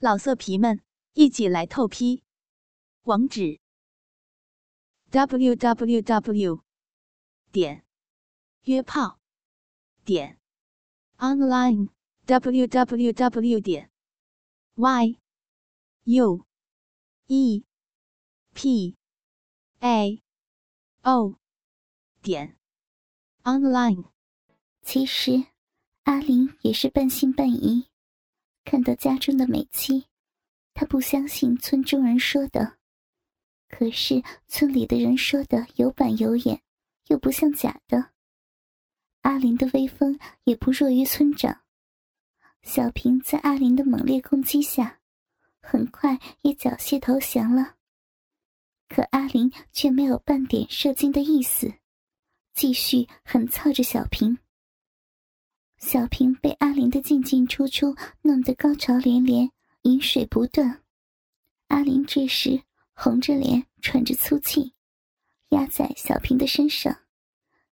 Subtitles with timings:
[0.00, 0.80] 老色皮们，
[1.14, 2.22] 一起来透批！
[3.02, 3.58] 网址
[5.10, 6.62] ：w w w
[7.50, 7.84] 点
[8.62, 9.18] 约炮
[10.04, 10.38] 点
[11.16, 11.88] online
[12.26, 13.90] w w w 点
[14.76, 15.18] y
[16.04, 16.46] u
[17.26, 17.64] e
[18.54, 18.96] p
[19.80, 20.22] a
[21.02, 21.40] o
[22.22, 22.56] 点
[23.42, 24.04] online。
[24.82, 25.48] 其实，
[26.04, 27.88] 阿玲也是半信半疑。
[28.70, 30.04] 看到家中的美妻，
[30.74, 32.76] 他不相信村中人说的。
[33.66, 36.60] 可是村里的人说的有板有眼，
[37.06, 38.10] 又不像假的。
[39.22, 41.62] 阿林的威风也不弱于村长。
[42.60, 45.00] 小平在阿林的猛烈攻击下，
[45.62, 47.76] 很快也缴械投降了。
[48.86, 51.72] 可阿林却没有半点射精的意思，
[52.52, 54.36] 继续狠操着小平。
[55.78, 59.48] 小平被阿林的进进出出弄得高潮连连，
[59.82, 60.82] 饮水不断。
[61.68, 62.60] 阿林这时
[62.94, 64.72] 红着脸，喘着粗气，
[65.50, 66.94] 压在小平的身上，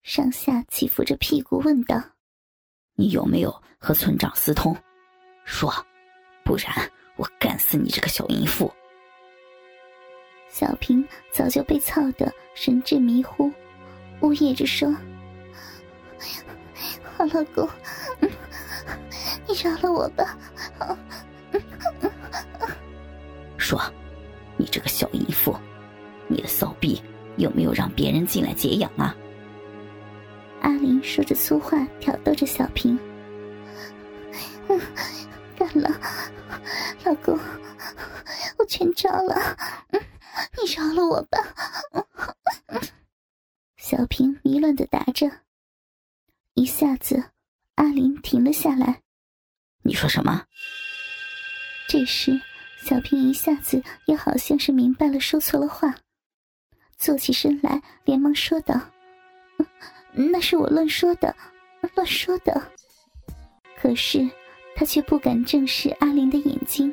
[0.03, 2.00] 上下起伏着屁股，问道
[2.94, 4.75] ：“你有没有和村长私通？
[5.44, 5.70] 说，
[6.44, 6.69] 不然
[7.16, 8.72] 我干死你这个小淫妇！”
[10.48, 13.53] 小平早就被操得神志迷糊，
[14.20, 14.94] 呜咽着说。
[17.17, 17.67] 好老公，
[19.47, 20.36] 你饶了我吧！
[23.56, 23.81] 说，
[24.59, 25.56] 你这个小淫妇，
[26.28, 27.03] 你的骚逼
[27.37, 29.17] 有没有让别人进来解痒啊？
[30.61, 32.98] 阿林说着粗话，挑逗着小平。
[34.69, 34.78] 嗯，
[35.56, 35.91] 干了，
[37.03, 37.39] 老公，
[38.59, 39.34] 我全招了。
[39.92, 40.00] 嗯，
[40.53, 41.39] 你饶了我吧！
[43.78, 45.31] 小平迷乱的答着。
[46.57, 47.23] 一下子，
[47.75, 49.03] 阿林停了下来。
[49.83, 50.43] 你说什么？
[51.87, 52.41] 这时，
[52.83, 55.95] 小平一下子也好像是明白了，说错了话，
[56.97, 58.81] 坐起身来，连忙说道
[60.16, 61.37] ：“那是我乱说的，
[61.95, 62.72] 乱说的。”
[63.78, 64.27] 可是，
[64.75, 66.91] 他却不敢正视阿林的眼睛，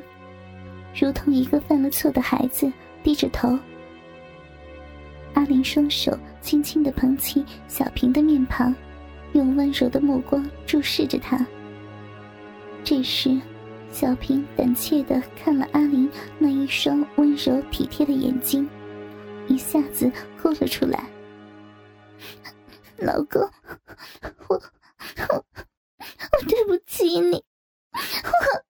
[0.94, 2.70] 如同一个犯了错的孩子，
[3.02, 3.58] 低着头。
[5.32, 8.74] 阿林双手轻轻的捧起小平的面庞。
[9.34, 11.46] 用温柔的目光注视着他。
[12.82, 13.38] 这时，
[13.90, 18.68] 小平胆怯的看了阿林那一双温柔体贴的眼睛，
[19.46, 21.04] 一下子哭了出来。
[22.96, 23.42] 老公，
[24.48, 24.56] 我
[25.28, 27.44] 我我对不起你，
[28.22, 28.62] 我我。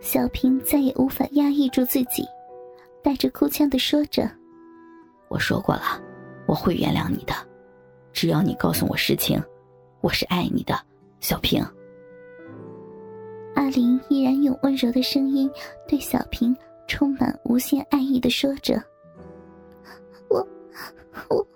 [0.00, 2.24] 小平再也无法压抑住自己，
[3.02, 4.30] 带着哭腔的说着。
[5.28, 5.82] 我说过了，
[6.46, 7.34] 我会原谅你的，
[8.12, 9.42] 只要你告诉我实情。
[10.00, 10.78] 我是爱你的，
[11.20, 11.64] 小平。
[13.54, 15.50] 阿林依然用温柔的声音
[15.88, 18.80] 对小平充满无限爱意的说着
[20.28, 20.46] ：“我，
[21.28, 21.46] 我，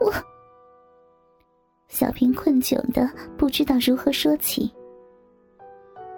[0.00, 0.12] 我。”
[1.88, 3.08] 小平困窘的
[3.38, 4.70] 不知道如何说起。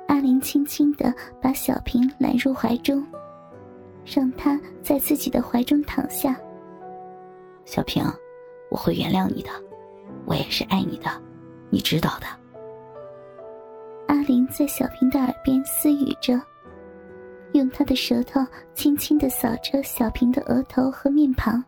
[0.09, 3.07] 阿林轻轻的把小平揽入怀中。
[4.05, 6.39] 让他在自己的怀中躺下。
[7.65, 8.05] 小平，
[8.71, 9.51] 我会原谅你的，
[10.27, 11.11] 我也是爱你的，
[11.71, 12.27] 你知道的。
[14.07, 16.39] 阿林在小平的耳边私语着，
[17.55, 18.41] 用他的舌头
[18.75, 21.65] 轻轻的扫着小平的额头和面庞。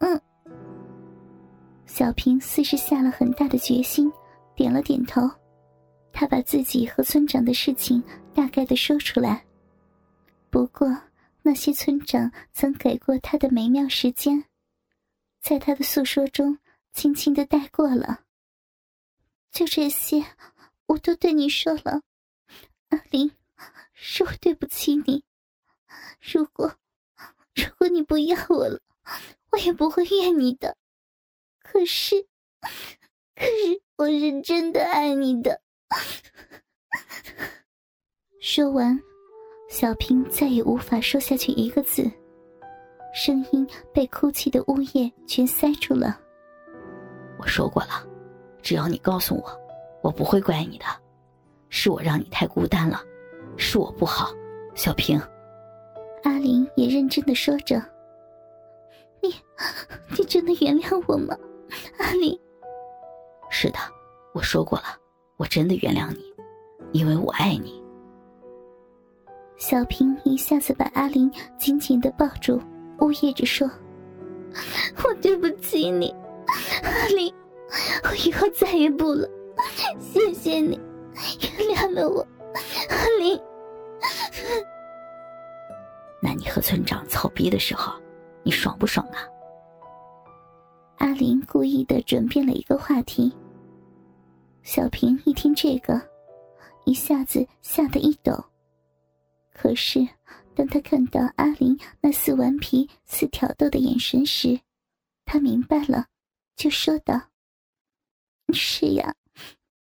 [0.00, 0.20] 嗯。
[1.86, 4.12] 小平似是下了很大的决心，
[4.54, 5.22] 点了点头。
[6.12, 8.02] 他把自己和村长的事情
[8.34, 9.42] 大概的说出来。
[10.50, 10.86] 不过。
[11.46, 14.46] 那些村长曾给过他的美妙时间，
[15.42, 16.58] 在他的诉说中
[16.90, 18.24] 轻轻的带过了。
[19.50, 20.24] 就这些，
[20.86, 22.00] 我都对你说了，
[22.88, 23.30] 阿林，
[23.92, 25.22] 是我对不起你。
[26.18, 26.78] 如果
[27.54, 28.80] 如果你不要我了，
[29.52, 30.78] 我也不会怨你的。
[31.58, 32.26] 可是，
[33.34, 35.60] 可是我是真的爱你的。
[38.40, 39.02] 说完。
[39.74, 42.08] 小平再也无法说下去一个字，
[43.12, 46.16] 声音被哭泣的呜咽全塞住了。
[47.40, 48.06] 我说过了，
[48.62, 49.60] 只要你告诉我，
[50.00, 50.84] 我不会怪你的。
[51.70, 53.02] 是我让你太孤单了，
[53.56, 54.30] 是我不好，
[54.76, 55.20] 小平。
[56.22, 57.82] 阿林也认真的说着
[59.20, 59.34] ：“你，
[60.16, 61.36] 你真的原谅我吗，
[61.98, 62.38] 阿林？”
[63.50, 63.78] 是的，
[64.34, 64.84] 我说过了，
[65.36, 66.22] 我真的原谅你，
[66.92, 67.82] 因为我爱你。
[69.56, 72.60] 小平一下子把阿林紧紧的抱住，
[73.00, 73.70] 呜咽着说
[75.02, 76.14] ：“我对不起你，
[76.82, 77.32] 阿林，
[78.04, 79.28] 我以后再也不了，
[79.98, 80.78] 谢谢你，
[81.40, 82.26] 原谅了我，
[82.90, 83.40] 阿林。
[86.20, 87.92] 那你和村长操逼的时候，
[88.42, 89.18] 你爽不爽啊？
[90.98, 93.32] 阿林故意的转变了一个话题。
[94.62, 96.00] 小平一听这个，
[96.84, 98.32] 一下子吓得一抖。
[99.54, 100.06] 可是，
[100.54, 104.60] 当他看到阿林那似顽皮、似挑逗的眼神时，
[105.24, 106.08] 他明白了，
[106.56, 107.30] 就说道
[108.52, 109.14] ：“是呀，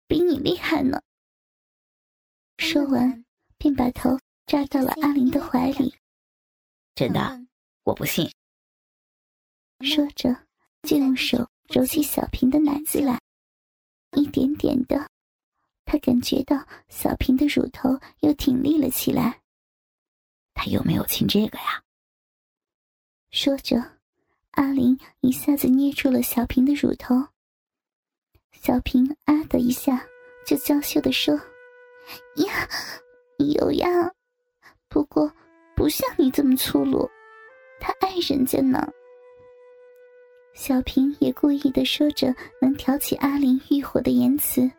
[0.08, 1.02] 比你厉害呢。”
[2.60, 3.25] 说完，
[3.58, 5.94] 便把头扎到了阿林的怀里。
[6.96, 7.46] 真的，
[7.84, 8.31] 我不信。
[9.81, 10.34] 说着，
[10.84, 13.20] 就用手揉起小平的奶子来，
[14.16, 15.10] 一点点的，
[15.84, 19.42] 他感觉到小平的乳头又挺立了起来。
[20.53, 21.83] 他有没有亲这个呀？
[23.31, 23.83] 说着，
[24.51, 27.15] 阿林一下子捏住了小平的乳头。
[28.51, 30.05] 小平啊的一下，
[30.45, 31.35] 就娇羞的说
[32.45, 32.69] ：“呀，
[33.38, 33.88] 有呀，
[34.88, 35.31] 不过。”
[35.75, 37.09] 不像你这么粗鲁，
[37.79, 38.88] 他爱人家呢。
[40.53, 44.69] 小平也故意的说着能挑起阿林欲火的言辞。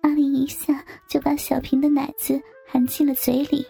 [0.00, 3.64] 阿林一下就把小平的奶子含进了嘴里。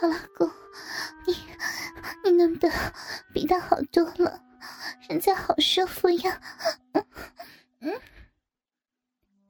[0.00, 0.50] 好老公，
[1.26, 1.34] 你
[2.24, 2.70] 你弄得
[3.34, 4.42] 比他好多了，
[5.10, 6.40] 人家好舒服呀。
[6.92, 7.04] 嗯
[7.80, 7.92] 嗯。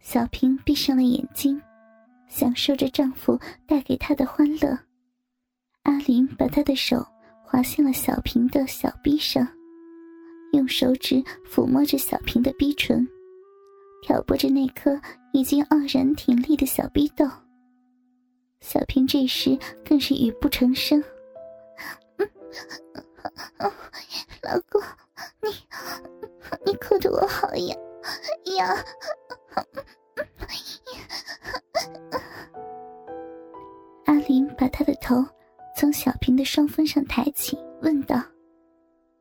[0.00, 1.62] 小平闭上了眼睛。
[2.28, 4.78] 享受着丈夫带给她的欢乐，
[5.82, 7.04] 阿林把她的手
[7.44, 9.46] 滑向了小平的小臂上，
[10.52, 13.06] 用手指抚摸着小平的逼唇，
[14.02, 15.00] 挑拨着那颗
[15.32, 17.28] 已经傲然挺立的小逼豆。
[18.60, 21.02] 小平这时更是语不成声
[24.42, 24.80] ：“老公，
[25.42, 25.50] 你
[26.64, 27.76] 你哭得我好痒
[28.56, 28.84] 呀！”
[34.06, 35.16] 阿林把他的头
[35.76, 38.22] 从小平的双峰上抬起，问道：“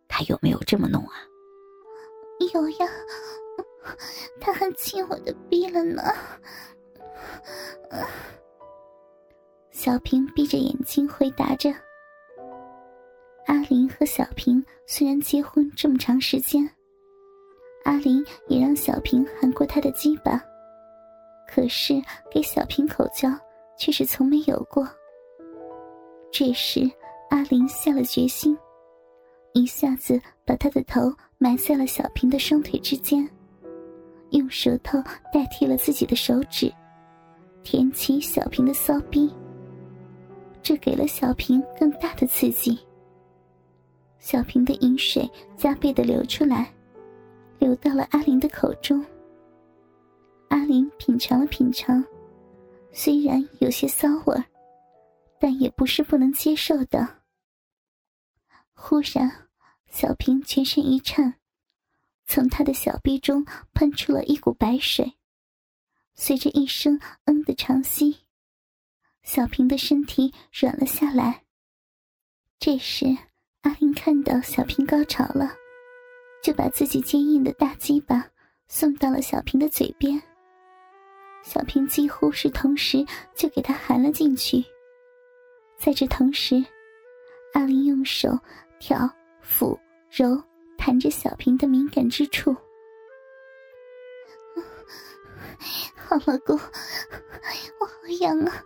[0.08, 1.14] 他有没有这么弄啊
[2.54, 2.88] ？”“有呀，
[4.40, 6.04] 他还亲我的逼了呢。”
[9.82, 11.74] 小平闭着眼睛回答着。
[13.46, 16.70] 阿林和小平虽然结婚这么长时间，
[17.86, 20.44] 阿林也让小平含过他的鸡巴。
[21.48, 21.94] 可是
[22.30, 23.30] 给小平口交
[23.78, 24.86] 却是从没有过。
[26.30, 26.82] 这时，
[27.30, 28.58] 阿林下了决心，
[29.54, 33.26] 一下子把他的头埋在了小平的双腿之间，
[34.32, 35.02] 用舌头
[35.32, 36.70] 代替了自己的手指，
[37.64, 39.34] 舔起小平的骚逼。
[40.70, 42.78] 这给了小平更大的刺激。
[44.20, 45.28] 小平的饮水
[45.58, 46.72] 加倍的流出来，
[47.58, 49.04] 流到了阿林的口中。
[50.50, 52.06] 阿林品尝了品尝，
[52.92, 54.44] 虽然有些骚味
[55.40, 57.24] 但也不是不能接受的。
[58.76, 59.48] 忽然，
[59.88, 61.34] 小平全身一颤，
[62.28, 63.44] 从他的小臂中
[63.74, 65.16] 喷出了一股白水，
[66.14, 68.20] 随着一声“嗯”的长息，
[69.32, 71.44] 小平的身体软了下来。
[72.60, 73.06] 这时，
[73.62, 75.54] 阿林看到小平高潮了，
[76.42, 78.26] 就把自己坚硬的大鸡巴
[78.68, 80.20] 送到了小平的嘴边。
[81.44, 84.66] 小平几乎是同时就给他含了进去。
[85.78, 86.56] 在这同时，
[87.54, 88.30] 阿林用手
[88.80, 89.08] 挑、
[89.46, 89.78] 抚、
[90.10, 90.42] 揉、
[90.76, 92.52] 弹着小平的敏感之处。
[95.96, 96.60] 好老公，
[97.80, 98.66] 我好痒啊！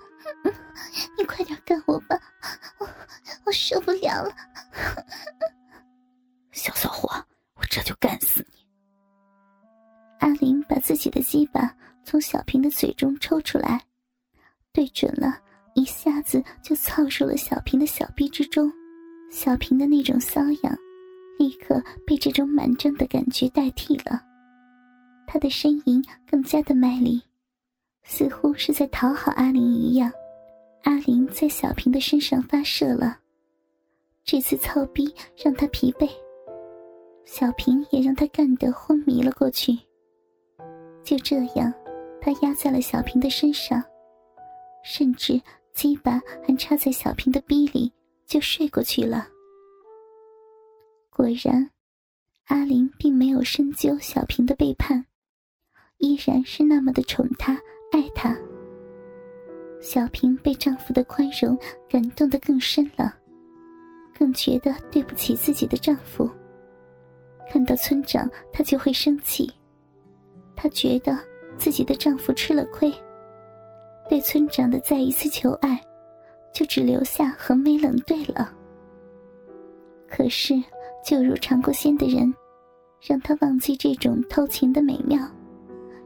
[1.23, 2.19] 你快点干我吧，
[2.79, 2.89] 我
[3.45, 4.35] 我受不了了。
[6.51, 7.07] 小骚货，
[7.55, 8.67] 我这就干死你！
[10.19, 11.73] 阿林把自己的鸡巴。
[12.03, 13.81] 从小平的嘴中抽出来，
[14.73, 15.39] 对准了，
[15.75, 18.69] 一下子就操入了小平的小臂之中。
[19.31, 20.77] 小平的那种瘙痒，
[21.39, 24.21] 立刻被这种满正的感觉代替了。
[25.25, 27.23] 他的呻吟更加的卖力，
[28.03, 30.11] 似乎是在讨好阿林一样。
[30.83, 33.19] 阿林在小平的身上发射了，
[34.23, 36.09] 这次操逼让他疲惫，
[37.25, 39.77] 小平也让他干得昏迷了过去。
[41.03, 41.73] 就这样。
[42.25, 43.83] 他压在了小平的身上，
[44.81, 45.41] 甚至
[45.73, 47.91] 鸡巴还插在小平的逼里，
[48.25, 49.27] 就睡过去了。
[51.09, 51.69] 果然，
[52.45, 55.05] 阿林并没有深究小平的背叛，
[55.97, 57.61] 依然是那么的宠她、
[57.91, 58.33] 爱她。
[59.83, 61.59] 小平被丈夫的宽容
[61.89, 63.13] 感动得更深了，
[64.17, 66.27] 更觉得对不起自己的丈夫。
[67.51, 69.51] 看到村长，她就会生气。
[70.55, 71.19] 她觉得
[71.57, 72.93] 自己的丈夫吃了亏，
[74.07, 75.77] 对村长的再一次求爱，
[76.53, 78.53] 就只留下横眉冷对了。
[80.07, 80.53] 可是，
[81.05, 82.33] 就如尝过鲜的人，
[83.01, 85.19] 让他忘记这种偷情的美妙，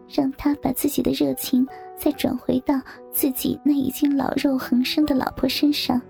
[0.10, 1.66] 让他把自己的热情
[1.98, 2.80] 再转回到
[3.12, 6.02] 自己那已经老肉横生的老婆身上。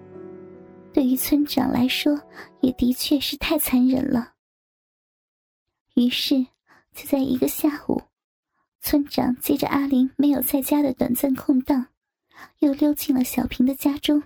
[0.94, 2.20] 对于村长来说，
[2.62, 4.34] 也的确是太残忍了。
[5.96, 6.46] 于是，
[6.94, 8.02] 就在一个下午，
[8.82, 11.86] 村长借着阿玲没有在家的短暂空档，
[12.60, 14.22] 又溜进了小平的家中。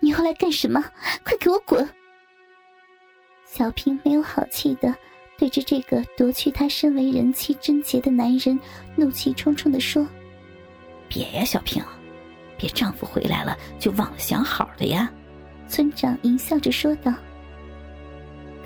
[0.00, 0.84] 你要来干什么？
[1.24, 1.88] 快给我滚！
[3.46, 4.94] 小平没有好气的
[5.38, 8.58] 对着这个夺去他身为人妻贞洁的男人，
[8.96, 10.06] 怒气冲冲的说
[11.14, 11.80] ：“别呀，小平，
[12.58, 15.08] 别丈夫回来了就忘了想好的呀。”
[15.68, 17.14] 村长淫笑着说道：“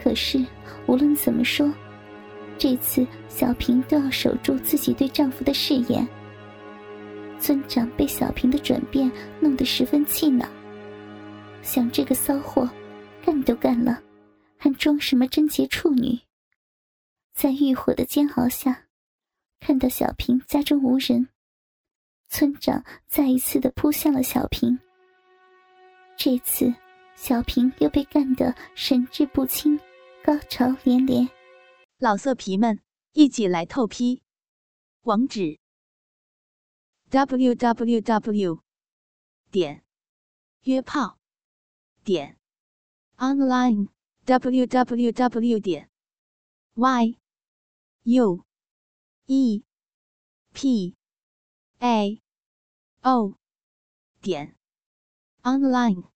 [0.03, 0.43] 可是
[0.87, 1.71] 无论怎么说，
[2.57, 6.09] 这次小平都要守住自己对丈夫的誓言。”
[7.39, 10.49] 村长被小平的转变弄得十分气恼，
[11.61, 12.67] 想这个骚货，
[13.23, 14.03] 干都干了，
[14.57, 16.19] 还装什么贞洁处女？
[17.35, 18.85] 在欲火的煎熬下，
[19.61, 21.29] 看到小平家中无人，
[22.29, 24.79] 村长再一次的扑向了小平。
[26.17, 26.75] 这次。
[27.19, 29.77] 小平又被干得神志不清，
[30.23, 31.29] 高潮连连。
[31.99, 32.81] 老色皮们，
[33.13, 34.23] 一起来透批！
[35.03, 35.59] 网址
[37.11, 38.63] ：w w w
[39.51, 39.83] 点
[40.63, 41.19] 约炮
[42.05, 42.39] 点
[43.17, 43.89] online
[44.25, 45.91] w w w 点
[46.75, 47.19] y
[48.05, 48.45] u
[49.27, 49.65] e
[50.53, 50.95] p
[51.81, 52.21] a.
[53.05, 53.35] O.
[54.21, 54.57] 点。
[55.43, 56.18] Online。